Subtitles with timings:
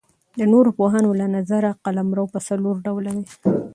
[0.39, 3.25] د نورو پوهانو له نظره قلمرو پر څلور ډوله دئ.